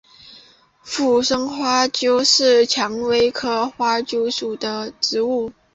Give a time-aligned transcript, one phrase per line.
[0.81, 5.51] 附生花楸为蔷薇科花楸属的植物。